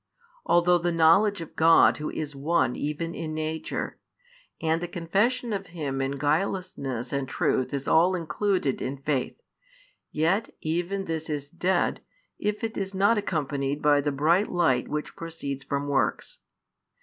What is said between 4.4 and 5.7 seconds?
and the confession of